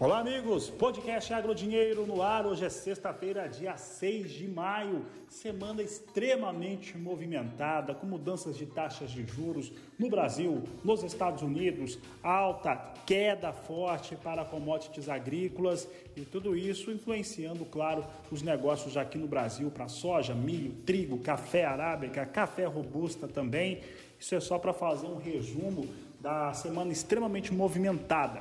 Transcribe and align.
Olá, 0.00 0.20
amigos! 0.20 0.70
Podcast 0.70 1.34
Agrodinheiro 1.34 2.06
no 2.06 2.22
ar. 2.22 2.46
Hoje 2.46 2.64
é 2.64 2.68
sexta-feira, 2.68 3.48
dia 3.48 3.76
6 3.76 4.30
de 4.30 4.46
maio. 4.46 5.04
Semana 5.28 5.82
extremamente 5.82 6.96
movimentada, 6.96 7.92
com 7.96 8.06
mudanças 8.06 8.56
de 8.56 8.64
taxas 8.64 9.10
de 9.10 9.26
juros 9.26 9.72
no 9.98 10.08
Brasil, 10.08 10.62
nos 10.84 11.02
Estados 11.02 11.42
Unidos, 11.42 11.98
alta, 12.22 12.76
queda 13.04 13.52
forte 13.52 14.14
para 14.14 14.44
commodities 14.44 15.08
agrícolas 15.08 15.88
e 16.16 16.20
tudo 16.20 16.56
isso 16.56 16.92
influenciando, 16.92 17.64
claro, 17.64 18.06
os 18.30 18.40
negócios 18.40 18.96
aqui 18.96 19.18
no 19.18 19.26
Brasil 19.26 19.68
para 19.68 19.88
soja, 19.88 20.32
milho, 20.32 20.76
trigo, 20.86 21.18
café 21.18 21.64
arábica, 21.64 22.24
café 22.24 22.66
robusta 22.66 23.26
também. 23.26 23.80
Isso 24.16 24.32
é 24.36 24.38
só 24.38 24.60
para 24.60 24.72
fazer 24.72 25.08
um 25.08 25.16
resumo 25.16 25.88
da 26.20 26.52
semana 26.52 26.92
extremamente 26.92 27.52
movimentada. 27.52 28.40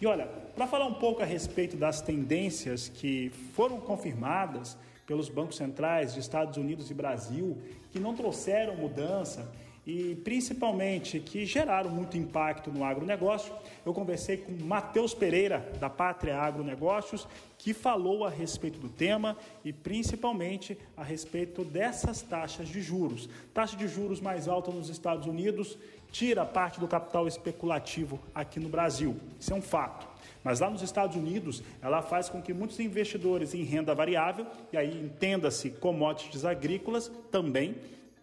E 0.00 0.06
olha, 0.06 0.26
para 0.54 0.66
falar 0.66 0.86
um 0.86 0.94
pouco 0.94 1.22
a 1.22 1.24
respeito 1.24 1.76
das 1.76 2.00
tendências 2.00 2.88
que 2.88 3.30
foram 3.54 3.80
confirmadas 3.80 4.76
pelos 5.06 5.28
bancos 5.28 5.56
centrais 5.56 6.14
de 6.14 6.20
Estados 6.20 6.56
Unidos 6.56 6.90
e 6.90 6.94
Brasil, 6.94 7.56
que 7.92 7.98
não 7.98 8.14
trouxeram 8.14 8.76
mudança 8.76 9.50
e 9.86 10.16
principalmente 10.16 11.20
que 11.20 11.46
geraram 11.46 11.90
muito 11.90 12.16
impacto 12.16 12.72
no 12.72 12.82
agronegócio. 12.82 13.54
Eu 13.84 13.94
conversei 13.94 14.38
com 14.38 14.52
Matheus 14.64 15.14
Pereira, 15.14 15.70
da 15.78 15.88
Pátria 15.88 16.36
Agronegócios, 16.36 17.28
que 17.56 17.72
falou 17.72 18.24
a 18.24 18.30
respeito 18.30 18.80
do 18.80 18.88
tema 18.88 19.36
e 19.64 19.72
principalmente 19.72 20.76
a 20.96 21.04
respeito 21.04 21.64
dessas 21.64 22.20
taxas 22.20 22.68
de 22.68 22.82
juros. 22.82 23.28
Taxa 23.54 23.76
de 23.76 23.86
juros 23.86 24.20
mais 24.20 24.48
alta 24.48 24.72
nos 24.72 24.88
Estados 24.88 25.26
Unidos 25.26 25.78
tira 26.10 26.44
parte 26.44 26.80
do 26.80 26.88
capital 26.88 27.28
especulativo 27.28 28.18
aqui 28.34 28.58
no 28.58 28.68
Brasil. 28.68 29.16
Isso 29.38 29.52
é 29.52 29.56
um 29.56 29.62
fato. 29.62 30.06
Mas 30.42 30.60
lá 30.60 30.70
nos 30.70 30.82
Estados 30.82 31.16
Unidos, 31.16 31.62
ela 31.82 32.02
faz 32.02 32.28
com 32.28 32.40
que 32.40 32.54
muitos 32.54 32.78
investidores 32.78 33.52
em 33.52 33.64
renda 33.64 33.94
variável, 33.94 34.46
e 34.72 34.76
aí 34.76 34.96
entenda-se 34.96 35.70
commodities 35.70 36.44
agrícolas 36.44 37.10
também, 37.30 37.74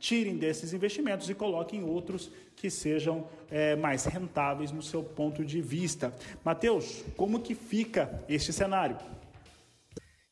tirem 0.04 0.36
desses 0.36 0.74
investimentos 0.74 1.30
e 1.30 1.34
coloquem 1.34 1.82
outros 1.82 2.30
que 2.58 2.70
sejam 2.70 3.26
é, 3.50 3.74
mais 3.74 4.04
rentáveis 4.04 4.70
no 4.70 4.82
seu 4.82 5.02
ponto 5.02 5.46
de 5.46 5.62
vista. 5.62 6.14
Mateus, 6.44 7.06
como 7.16 7.40
que 7.40 7.56
fica 7.56 8.22
este 8.28 8.52
cenário? 8.52 8.98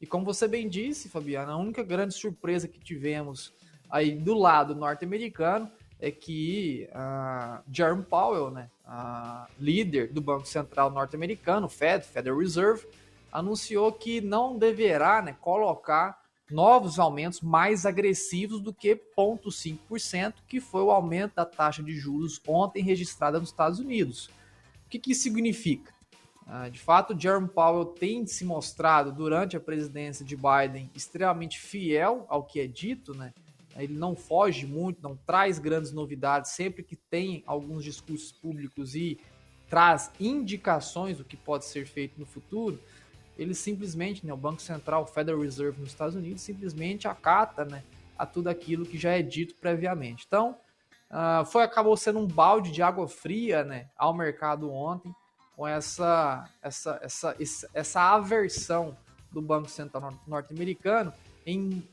E 0.02 0.06
como 0.06 0.26
você 0.26 0.46
bem 0.46 0.68
disse, 0.68 1.08
Fabiana, 1.08 1.54
a 1.54 1.58
única 1.58 1.84
grande 1.84 2.14
surpresa 2.14 2.68
que 2.68 2.82
tivemos 2.82 3.54
aí 3.90 4.12
do 4.12 4.34
lado 4.34 4.76
norte-americano 4.76 5.72
é 6.02 6.12
que 6.12 6.90
uh, 6.92 7.64
Jerome 7.72 8.04
Powell, 8.04 8.52
né, 8.52 8.70
uh, 8.86 9.50
líder 9.58 10.12
do 10.12 10.20
Banco 10.20 10.48
Central 10.48 10.92
norte-americano, 10.92 11.70
Fed, 11.70 12.06
Federal 12.06 12.38
Reserve, 12.40 12.86
anunciou 13.32 13.90
que 13.94 14.20
não 14.20 14.58
deverá 14.58 15.22
né, 15.22 15.38
colocar 15.40 16.21
novos 16.52 17.00
aumentos 17.00 17.42
mais 17.42 17.86
agressivos 17.86 18.62
do 18.62 18.74
que 18.74 18.96
0,5%, 19.18 20.34
que 20.48 20.60
foi 20.60 20.82
o 20.82 20.92
aumento 20.92 21.36
da 21.36 21.46
taxa 21.46 21.82
de 21.82 21.96
juros 21.96 22.42
ontem 22.48 22.84
registrada 22.84 23.40
nos 23.40 23.50
Estados 23.50 23.80
Unidos. 23.80 24.28
O 24.86 24.90
que, 24.90 25.00
que 25.00 25.14
isso 25.14 25.24
significa? 25.24 25.94
Ah, 26.46 26.68
de 26.68 26.80
fato, 26.80 27.18
Jerome 27.18 27.48
Powell 27.48 27.86
tem 27.86 28.26
se 28.26 28.44
mostrado 28.44 29.12
durante 29.12 29.56
a 29.56 29.60
presidência 29.60 30.26
de 30.26 30.36
Biden 30.36 30.90
extremamente 30.94 31.60
fiel 31.60 32.26
ao 32.28 32.44
que 32.44 32.60
é 32.60 32.68
dito, 32.68 33.14
né? 33.16 33.34
Ele 33.78 33.94
não 33.94 34.16
foge 34.16 34.66
muito, 34.66 35.02
não 35.02 35.16
traz 35.16 35.58
grandes 35.58 35.94
novidades, 35.94 36.52
sempre 36.52 36.84
que 36.84 36.98
tem 36.98 37.42
alguns 37.48 37.86
discursos 37.86 38.32
públicos 38.32 38.96
e 38.96 39.18
traz 39.70 40.12
indicações 40.20 41.18
do 41.18 41.24
que 41.24 41.38
pode 41.38 41.64
ser 41.64 41.86
feito 41.86 42.20
no 42.20 42.26
futuro 42.26 42.78
ele 43.42 43.56
simplesmente, 43.56 44.26
né, 44.26 44.32
o 44.32 44.38
Banco 44.38 44.62
Central, 44.62 45.04
o 45.04 45.08
Federal 45.08 45.42
Reserve 45.42 45.80
nos 45.80 45.90
Estados 45.90 46.16
Unidos, 46.16 46.42
simplesmente 46.42 47.08
acata 47.08 47.66
né, 47.66 47.84
a 48.18 48.26
tudo 48.26 48.50
aquilo 48.50 48.86
que 48.86 48.98
já 48.98 49.12
é 49.12 49.22
dito 49.22 49.56
previamente. 49.56 50.26
Então, 50.28 50.58
uh, 51.10 51.44
foi 51.46 51.64
acabou 51.64 51.98
sendo 51.98 52.20
um 52.20 52.28
balde 52.28 52.72
de 52.72 52.84
água 52.84 53.08
fria 53.08 53.64
né, 53.64 53.90
ao 53.98 54.14
mercado 54.14 54.72
ontem, 54.72 55.14
com 55.56 55.68
essa, 55.68 56.48
essa, 56.62 57.00
essa, 57.02 57.36
essa 57.74 58.14
aversão 58.14 58.96
do 59.32 59.42
Banco 59.42 59.70
Central 59.70 60.14
norte-americano 60.28 61.12
em 61.46 61.84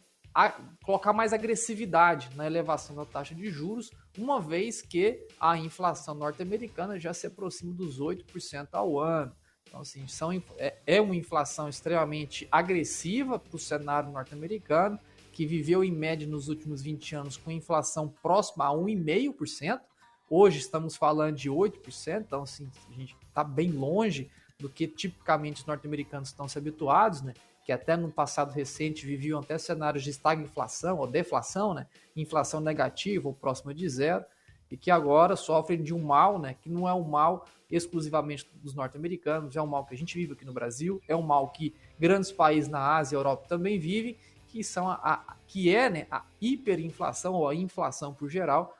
colocar 0.85 1.13
mais 1.13 1.33
agressividade 1.33 2.31
na 2.37 2.47
elevação 2.47 2.95
da 2.95 3.05
taxa 3.05 3.35
de 3.35 3.51
juros, 3.51 3.91
uma 4.17 4.41
vez 4.41 4.83
que 4.83 5.27
a 5.41 5.57
inflação 5.57 6.15
norte-americana 6.15 7.01
já 7.01 7.13
se 7.13 7.27
aproxima 7.27 7.73
dos 7.73 7.99
8% 7.99 8.69
ao 8.73 8.99
ano. 9.01 9.35
Então, 9.69 9.81
assim, 9.81 10.07
são, 10.09 10.33
é, 10.57 10.75
é 10.87 11.01
uma 11.01 11.15
inflação 11.15 11.69
extremamente 11.69 12.49
agressiva 12.51 13.39
para 13.39 13.55
o 13.55 13.59
cenário 13.59 14.11
norte-americano, 14.11 14.99
que 15.33 15.47
viveu 15.47 15.85
em 15.85 15.93
média 15.93 16.27
nos 16.27 16.49
últimos 16.49 16.83
20 16.83 17.15
anos 17.15 17.37
com 17.37 17.51
inflação 17.51 18.09
próxima 18.09 18.67
a 18.67 18.71
1,5%. 18.71 19.81
Hoje 20.29 20.59
estamos 20.59 20.97
falando 20.97 21.37
de 21.37 21.49
8%, 21.49 22.23
então 22.27 22.43
assim, 22.43 22.69
a 22.91 22.93
gente 22.93 23.17
está 23.29 23.45
bem 23.45 23.71
longe 23.71 24.31
do 24.59 24.69
que 24.69 24.89
tipicamente 24.89 25.61
os 25.61 25.67
norte-americanos 25.67 26.31
estão 26.31 26.49
se 26.49 26.59
habituados, 26.59 27.23
né? 27.23 27.35
que 27.65 27.73
até 27.73 27.97
no 27.97 28.11
passado 28.11 28.51
recente 28.51 29.07
viviam 29.07 29.41
até 29.41 29.59
cenários 29.59 30.03
de 30.03 30.11
estagflação 30.11 30.99
ou 30.99 31.07
deflação, 31.07 31.73
né? 31.75 31.87
inflação 32.17 32.61
negativa 32.61 33.29
ou 33.29 33.35
próxima 33.35 33.73
de 33.73 33.89
zero 33.89 34.25
e 34.71 34.77
que 34.77 34.91
agora 34.91 35.37
sofrem 35.37 35.83
de 35.83 35.95
um 35.95 36.03
mal, 36.03 36.39
né, 36.39 36.55
que 36.61 36.69
não 36.69 36.89
é 36.89 36.95
um 36.95 37.05
mal 37.05 37.47
exclusivamente 37.71 38.49
dos 38.55 38.75
norte-americanos, 38.75 39.57
é 39.57 39.63
um 39.63 39.67
mal 39.67 39.85
que 39.85 39.95
a 39.95 39.97
gente 39.97 40.15
vive 40.15 40.33
aqui 40.33 40.45
no 40.45 40.53
Brasil, 40.53 41.01
é 41.07 41.15
um 41.15 41.23
mal 41.23 41.49
que 41.51 41.75
grandes 41.99 42.33
países 42.33 42.71
na 42.71 42.97
Ásia 42.97 43.17
e 43.17 43.19
Europa 43.19 43.47
também 43.49 43.79
vivem, 43.79 44.17
que 44.47 44.65
são 44.65 44.89
a, 44.89 44.95
a 44.95 45.37
que 45.47 45.75
é 45.75 45.91
né, 45.91 46.07
a 46.11 46.25
hiperinflação 46.41 47.35
ou 47.35 47.49
a 47.49 47.55
inflação 47.55 48.15
por 48.15 48.29
geral, 48.31 48.75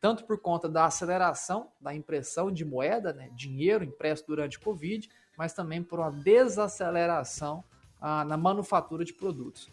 tanto 0.00 0.24
por 0.24 0.38
conta 0.38 0.68
da 0.68 0.86
aceleração 0.86 1.70
da 1.80 1.94
impressão 1.94 2.50
de 2.50 2.64
moeda, 2.64 3.12
né, 3.12 3.30
dinheiro 3.34 3.84
impresso 3.84 4.24
durante 4.26 4.58
o 4.58 4.60
Covid, 4.60 5.08
mas 5.36 5.52
também 5.52 5.82
por 5.82 6.00
uma 6.00 6.10
desaceleração 6.10 7.64
ah, 8.00 8.24
na 8.24 8.36
manufatura 8.36 9.04
de 9.04 9.12
produtos. 9.12 9.70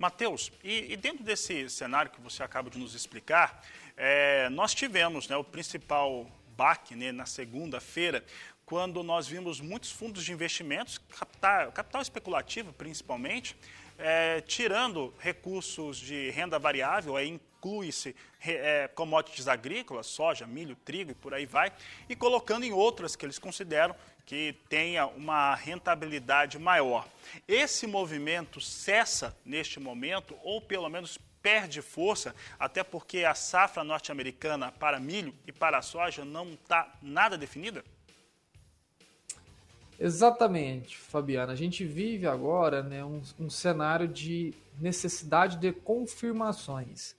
Mateus, 0.00 0.50
e, 0.64 0.94
e, 0.94 0.96
dentro 0.96 1.22
desse 1.22 1.68
cenário 1.68 2.10
que 2.10 2.22
você 2.22 2.42
acaba 2.42 2.70
de 2.70 2.78
nos 2.78 2.94
explicar, 2.94 3.62
é, 3.98 4.48
nós 4.48 4.72
tivemos 4.72 5.28
né, 5.28 5.36
o 5.36 5.44
principal 5.44 6.26
baque 6.56 6.96
né, 6.96 7.12
na 7.12 7.26
segunda-feira, 7.26 8.24
quando 8.64 9.02
nós 9.02 9.28
vimos 9.28 9.60
muitos 9.60 9.92
fundos 9.92 10.24
de 10.24 10.32
investimentos, 10.32 10.96
capital, 10.96 11.70
capital 11.70 12.00
especulativo 12.00 12.72
principalmente, 12.72 13.54
é, 13.98 14.40
tirando 14.40 15.12
recursos 15.18 15.98
de 15.98 16.30
renda 16.30 16.58
variável, 16.58 17.14
aí 17.14 17.28
inclui-se 17.28 18.16
é, 18.40 18.88
commodities 18.94 19.48
agrícolas, 19.48 20.06
soja, 20.06 20.46
milho, 20.46 20.76
trigo 20.76 21.10
e 21.10 21.14
por 21.14 21.34
aí 21.34 21.44
vai, 21.44 21.70
e 22.08 22.16
colocando 22.16 22.64
em 22.64 22.72
outras 22.72 23.14
que 23.14 23.26
eles 23.26 23.38
consideram 23.38 23.94
que 24.30 24.54
tenha 24.68 25.08
uma 25.08 25.56
rentabilidade 25.56 26.56
maior. 26.56 27.04
Esse 27.48 27.84
movimento 27.84 28.60
cessa 28.60 29.36
neste 29.44 29.80
momento, 29.80 30.36
ou 30.44 30.60
pelo 30.60 30.88
menos 30.88 31.18
perde 31.42 31.82
força, 31.82 32.32
até 32.56 32.84
porque 32.84 33.24
a 33.24 33.34
safra 33.34 33.82
norte-americana 33.82 34.70
para 34.70 35.00
milho 35.00 35.34
e 35.48 35.50
para 35.50 35.82
soja 35.82 36.24
não 36.24 36.52
está 36.52 36.96
nada 37.02 37.36
definida? 37.36 37.82
Exatamente, 39.98 40.96
Fabiana. 40.96 41.52
A 41.52 41.56
gente 41.56 41.84
vive 41.84 42.28
agora 42.28 42.84
né, 42.84 43.04
um, 43.04 43.20
um 43.36 43.50
cenário 43.50 44.06
de 44.06 44.54
necessidade 44.80 45.56
de 45.56 45.72
confirmações. 45.72 47.16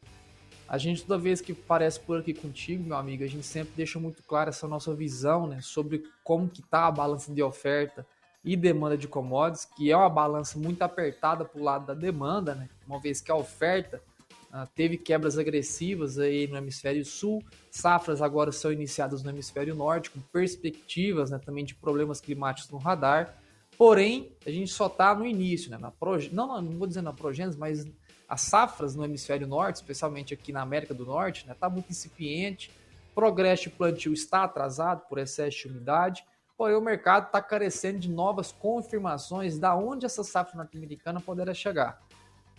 A 0.72 0.78
gente, 0.78 1.04
toda 1.04 1.22
vez 1.22 1.42
que 1.42 1.54
parece 1.54 2.00
por 2.00 2.18
aqui 2.18 2.34
contigo, 2.34 2.82
meu 2.82 2.96
amigo, 2.96 3.26
a 3.26 3.28
gente 3.28 3.46
sempre 3.46 3.74
deixa 3.76 4.00
muito 4.00 4.24
clara 4.24 4.52
essa 4.52 4.70
nossa 4.70 4.96
visão 4.96 5.46
né, 5.46 5.60
sobre 5.60 6.06
como 6.24 6.48
que 6.48 6.62
está 6.62 6.88
a 6.88 6.92
balança 6.92 7.34
de 7.34 7.44
oferta 7.44 8.08
e 8.42 8.56
demanda 8.56 8.98
de 8.98 9.06
commodities, 9.06 9.66
que 9.66 9.92
é 9.92 9.98
uma 9.98 10.10
balança 10.10 10.58
muito 10.58 10.82
apertada 10.82 11.44
para 11.44 11.60
o 11.60 11.64
lado 11.66 11.88
da 11.88 11.94
demanda, 11.94 12.56
né, 12.56 12.70
uma 12.88 13.02
vez 13.02 13.20
que 13.20 13.30
a 13.30 13.36
oferta 13.36 14.02
ah, 14.50 14.66
teve 14.66 14.96
quebras 14.96 15.38
agressivas 15.38 16.18
aí 16.18 16.48
no 16.48 16.56
hemisfério 16.56 17.04
sul, 17.04 17.44
safras 17.70 18.22
agora 18.22 18.54
são 18.54 18.72
iniciadas 18.72 19.24
no 19.24 19.30
hemisfério 19.30 19.76
norte, 19.76 20.10
com 20.10 20.22
perspectivas 20.22 21.32
né, 21.32 21.38
também 21.38 21.66
de 21.66 21.76
problemas 21.76 22.22
climáticos 22.22 22.72
no 22.72 22.78
radar. 22.78 23.38
Porém, 23.78 24.32
a 24.46 24.50
gente 24.50 24.72
só 24.72 24.88
está 24.88 25.14
no 25.14 25.26
início, 25.26 25.70
né, 25.70 25.78
na 25.78 25.92
proge... 25.92 26.30
não, 26.32 26.62
não 26.62 26.78
vou 26.78 26.88
dizer 26.88 27.02
na 27.02 27.12
progênese, 27.12 27.58
mas 27.58 27.86
as 28.32 28.44
safras 28.44 28.96
no 28.96 29.04
hemisfério 29.04 29.46
norte, 29.46 29.76
especialmente 29.76 30.34
aqui 30.34 30.54
na 30.54 30.62
América 30.62 30.94
do 30.94 31.06
Norte, 31.06 31.42
está 31.42 31.50
né, 31.50 31.58
tá 31.60 31.70
muito 31.70 31.90
incipiente. 31.90 32.72
Progresso 33.14 33.64
de 33.64 33.72
plantio 33.72 34.14
está 34.14 34.46
atrasado 34.46 35.02
por 35.10 35.18
excesso 35.18 35.58
de 35.58 35.68
umidade. 35.68 36.24
porém 36.58 36.78
o 36.78 36.80
mercado 36.80 37.26
está 37.26 37.42
carecendo 37.42 38.00
de 38.00 38.10
novas 38.10 38.54
confirmações 38.54 39.60
da 39.60 39.76
onde 39.76 40.06
essa 40.06 40.24
safra 40.24 40.56
norte-americana 40.56 41.20
poderá 41.20 41.54
chegar. 41.54 42.02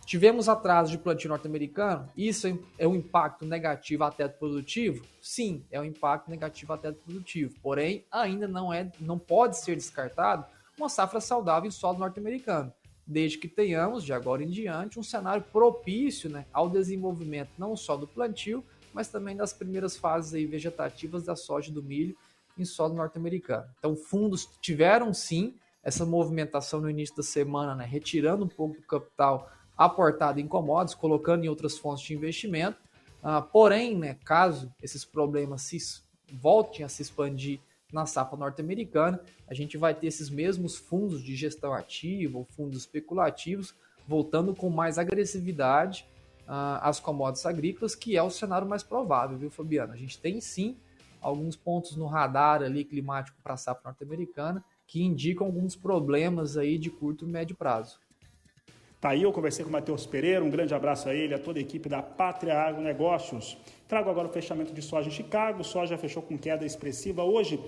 Tivemos 0.05 0.47
atraso 0.47 0.91
de 0.91 0.99
plantio 0.99 1.31
norte-americano? 1.31 2.07
Isso 2.15 2.47
é 2.79 2.87
um 2.87 2.95
impacto 2.95 3.47
negativo 3.47 4.05
a 4.05 4.11
teto 4.11 4.39
produtivo? 4.39 5.03
Sim, 5.23 5.65
é 5.71 5.81
um 5.81 5.85
impacto 5.85 6.31
negativo 6.31 6.75
a 6.75 6.77
teto 6.77 7.01
produtivo. 7.03 7.55
Porém, 7.63 8.05
ainda 8.13 8.47
não 8.47 8.75
é, 8.75 8.93
não 9.01 9.19
pode 9.19 9.57
ser 9.57 9.75
descartado 9.75 10.45
uma 10.77 10.91
safra 10.91 11.19
saudável 11.19 11.67
em 11.67 11.71
solo 11.71 11.99
norte-americano, 11.99 12.71
desde 13.13 13.39
que 13.39 13.47
tenhamos, 13.47 14.03
de 14.03 14.13
agora 14.13 14.43
em 14.43 14.49
diante, 14.49 14.99
um 14.99 15.03
cenário 15.03 15.45
propício 15.53 16.31
né, 16.31 16.47
ao 16.53 16.69
desenvolvimento 16.69 17.51
não 17.59 17.77
só 17.77 17.97
do 17.97 18.09
plantio, 18.09 18.65
mas 18.93 19.09
também 19.09 19.37
das 19.37 19.53
primeiras 19.53 19.97
fases 19.97 20.35
aí 20.35 20.47
vegetativas 20.47 21.25
da 21.25 21.37
soja 21.37 21.71
e 21.71 21.73
do 21.73 21.83
milho 21.83 22.17
em 22.59 22.65
solo 22.65 22.95
norte-americano. 22.95 23.67
Então, 23.79 23.97
fundos 23.97 24.49
tiveram 24.61 25.15
sim 25.15 25.55
essa 25.83 26.05
movimentação 26.05 26.81
no 26.81 26.91
início 26.91 27.17
da 27.17 27.23
semana, 27.23 27.75
né, 27.75 27.85
retirando 27.85 28.45
um 28.45 28.49
pouco 28.49 28.77
do 28.77 28.87
capital 28.87 29.51
aportado 29.77 30.41
em 30.41 30.47
commodities, 30.47 30.95
colocando 30.95 31.45
em 31.45 31.49
outras 31.49 31.79
fontes 31.79 32.05
de 32.05 32.15
investimento. 32.15 32.79
Uh, 33.23 33.43
porém, 33.53 33.97
né, 33.97 34.17
caso 34.25 34.73
esses 34.83 35.05
problemas 35.05 35.63
se 35.63 35.79
voltem 36.33 36.85
a 36.85 36.89
se 36.89 37.03
expandir 37.03 37.61
na 37.93 38.07
safra 38.07 38.37
norte-americana, 38.37 39.21
a 39.47 39.55
gente 39.55 39.77
vai 39.77 39.95
ter 39.95 40.07
esses 40.07 40.31
mesmos 40.31 40.77
fundos 40.77 41.23
de 41.23 41.37
gestão 41.37 41.73
ativa 41.73 42.45
fundos 42.45 42.79
especulativos 42.81 43.75
voltando 44.07 44.55
com 44.55 44.69
mais 44.69 44.99
agressividade 44.99 46.07
uh, 46.43 46.81
às 46.81 46.99
commodities 46.99 47.47
agrícolas, 47.47 47.95
que 47.95 48.17
é 48.17 48.23
o 48.23 48.31
cenário 48.31 48.69
mais 48.69 48.83
provável, 48.83 49.39
viu, 49.39 49.51
Fabiano? 49.51 49.93
A 49.93 49.97
gente 49.97 50.19
tem 50.19 50.41
sim 50.41 50.77
alguns 51.21 51.55
pontos 51.55 51.97
no 51.97 52.07
radar 52.07 52.63
ali 52.63 52.85
climático 52.85 53.39
para 53.43 53.55
a 53.55 53.57
safra 53.57 53.83
norte-americana 53.85 54.65
que 54.87 55.03
indicam 55.03 55.47
alguns 55.47 55.77
problemas 55.77 56.57
aí 56.57 56.77
de 56.77 56.91
curto 56.91 57.25
e 57.25 57.29
médio 57.29 57.57
prazo. 57.57 58.01
Tá 59.01 59.11
aí, 59.11 59.23
eu 59.23 59.33
conversei 59.33 59.65
com 59.65 59.69
o 59.69 59.73
Matheus 59.73 60.07
Pereira, 60.07 60.45
um 60.45 60.51
grande 60.51 60.75
abraço 60.75 61.09
a 61.09 61.15
ele, 61.15 61.35
a 61.35 61.39
toda 61.39 61.59
a 61.59 61.63
equipe 61.63 61.89
da 61.89 62.01
Pátria 62.03 62.57
Agronegócios. 62.61 63.57
Trago 63.93 64.09
agora 64.09 64.27
o 64.27 64.33
fechamento 64.33 64.73
de 64.73 64.81
soja 64.81 65.09
em 65.09 65.13
Chicago, 65.13 65.63
soja 65.63 65.99
fechou 65.99 66.23
com 66.23 66.39
queda 66.39 66.65
expressiva 66.65 67.23
hoje, 67.25 67.61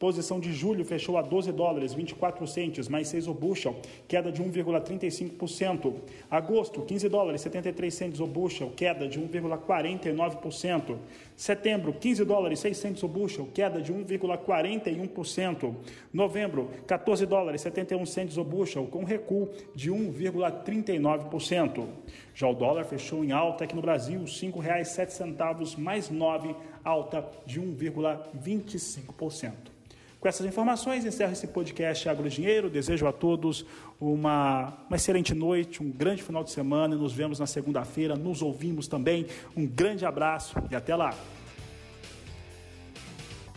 Posição 0.00 0.40
de 0.40 0.50
julho 0.50 0.82
fechou 0.82 1.18
a 1.18 1.22
12 1.22 1.52
dólares, 1.52 1.92
24 1.92 2.46
centes, 2.46 2.88
mais 2.88 3.06
6 3.08 3.28
o 3.28 3.34
bushel, 3.34 3.76
queda 4.08 4.32
de 4.32 4.42
1,35%. 4.42 5.92
Agosto, 6.30 6.80
15 6.80 7.06
dólares, 7.10 7.42
73 7.42 7.92
centes 7.92 8.18
o 8.18 8.26
bushel, 8.26 8.72
queda 8.74 9.06
de 9.06 9.20
1,49%. 9.20 10.96
Setembro, 11.36 11.92
15 11.92 12.24
dólares, 12.24 12.60
6 12.60 12.78
centes 12.78 13.02
o 13.02 13.08
bushel, 13.08 13.46
queda 13.52 13.82
de 13.82 13.92
1,41%. 13.92 15.74
Novembro, 16.10 16.70
14 16.86 17.26
dólares, 17.26 17.60
71 17.60 18.06
centes 18.06 18.38
o 18.38 18.44
bushel, 18.44 18.86
com 18.86 19.04
recuo 19.04 19.50
de 19.74 19.90
1,39%. 19.90 21.86
Já 22.34 22.48
o 22.48 22.54
dólar 22.54 22.84
fechou 22.84 23.22
em 23.22 23.32
alta 23.32 23.64
aqui 23.64 23.76
no 23.76 23.82
Brasil, 23.82 24.20
R$ 24.20 24.24
5,07 24.24 25.76
mais 25.76 26.08
9, 26.08 26.56
alta 26.82 27.28
de 27.44 27.60
1,25%. 27.60 29.79
Com 30.20 30.28
essas 30.28 30.46
informações, 30.46 31.06
encerro 31.06 31.32
esse 31.32 31.46
podcast 31.46 32.06
Agrodinheiro. 32.06 32.68
Desejo 32.68 33.06
a 33.06 33.12
todos 33.12 33.64
uma, 33.98 34.76
uma 34.86 34.96
excelente 34.96 35.34
noite, 35.34 35.82
um 35.82 35.90
grande 35.90 36.22
final 36.22 36.44
de 36.44 36.50
semana. 36.50 36.94
Nos 36.94 37.14
vemos 37.14 37.38
na 37.38 37.46
segunda-feira, 37.46 38.14
nos 38.14 38.42
ouvimos 38.42 38.86
também. 38.86 39.26
Um 39.56 39.66
grande 39.66 40.04
abraço 40.04 40.54
e 40.70 40.76
até 40.76 40.94
lá. 40.94 41.14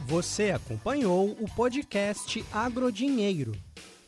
Você 0.06 0.52
acompanhou 0.52 1.32
o 1.40 1.54
podcast 1.54 2.44
Agrodinheiro. 2.52 3.54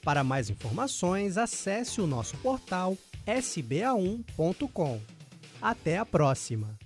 Para 0.01 0.23
mais 0.23 0.49
informações, 0.49 1.37
acesse 1.37 1.99
o 1.99 2.07
nosso 2.07 2.37
portal 2.37 2.97
sba1.com. 3.27 5.01
Até 5.61 5.97
a 5.97 6.05
próxima! 6.05 6.84